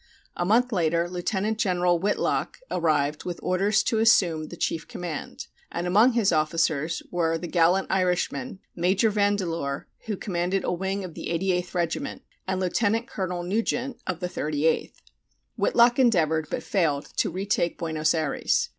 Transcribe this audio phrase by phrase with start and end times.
[0.35, 5.85] A month later Lieutenant General Whitelock arrived with orders to assume the chief command, and
[5.85, 11.27] among his officers were the gallant Irishmen, Major Vandeleur, who commanded a wing of the
[11.27, 14.95] 88th Regiment, and Lieutenant Colonel Nugent, of the 38th.
[15.55, 18.69] Whitelock endeavored, but failed, to retake Buenos Ayres.